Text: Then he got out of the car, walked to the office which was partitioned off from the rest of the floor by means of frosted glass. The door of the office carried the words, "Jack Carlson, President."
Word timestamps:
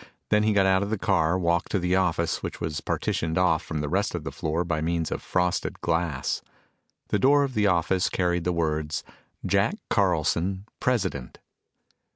Then 0.29 0.41
he 0.41 0.51
got 0.53 0.65
out 0.65 0.81
of 0.81 0.89
the 0.89 0.97
car, 0.97 1.37
walked 1.37 1.71
to 1.73 1.77
the 1.77 1.95
office 1.95 2.41
which 2.41 2.59
was 2.59 2.81
partitioned 2.81 3.37
off 3.37 3.61
from 3.61 3.81
the 3.81 3.87
rest 3.87 4.15
of 4.15 4.23
the 4.23 4.31
floor 4.31 4.63
by 4.63 4.81
means 4.81 5.11
of 5.11 5.21
frosted 5.21 5.79
glass. 5.81 6.41
The 7.09 7.19
door 7.19 7.43
of 7.43 7.53
the 7.53 7.67
office 7.67 8.09
carried 8.09 8.43
the 8.43 8.51
words, 8.51 9.03
"Jack 9.45 9.75
Carlson, 9.91 10.65
President." 10.79 11.37